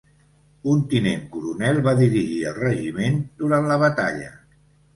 [0.71, 4.35] Un tinent coronel va dirigir el regiment durant la batalla.